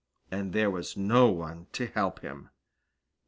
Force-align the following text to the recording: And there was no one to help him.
And 0.31 0.51
there 0.51 0.71
was 0.71 0.97
no 0.97 1.27
one 1.27 1.67
to 1.73 1.85
help 1.85 2.21
him. 2.21 2.49